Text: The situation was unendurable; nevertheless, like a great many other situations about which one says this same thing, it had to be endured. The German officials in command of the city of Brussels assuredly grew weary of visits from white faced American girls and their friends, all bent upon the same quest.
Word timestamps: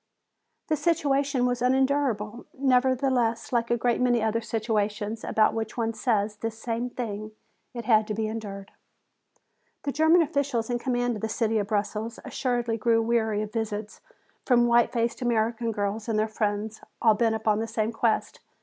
The 0.67 0.75
situation 0.75 1.45
was 1.45 1.61
unendurable; 1.61 2.47
nevertheless, 2.57 3.53
like 3.53 3.69
a 3.69 3.77
great 3.77 4.01
many 4.01 4.19
other 4.23 4.41
situations 4.41 5.23
about 5.23 5.53
which 5.53 5.77
one 5.77 5.93
says 5.93 6.37
this 6.37 6.57
same 6.57 6.89
thing, 6.89 7.33
it 7.75 7.85
had 7.85 8.07
to 8.07 8.15
be 8.15 8.25
endured. 8.27 8.71
The 9.83 9.91
German 9.91 10.23
officials 10.23 10.71
in 10.71 10.79
command 10.79 11.17
of 11.17 11.21
the 11.21 11.29
city 11.29 11.59
of 11.59 11.67
Brussels 11.67 12.17
assuredly 12.25 12.77
grew 12.79 12.99
weary 12.99 13.43
of 13.43 13.53
visits 13.53 14.01
from 14.43 14.65
white 14.65 14.91
faced 14.91 15.21
American 15.21 15.71
girls 15.71 16.09
and 16.09 16.17
their 16.17 16.27
friends, 16.27 16.81
all 16.99 17.13
bent 17.13 17.35
upon 17.35 17.59
the 17.59 17.67
same 17.67 17.91
quest. 17.91 18.39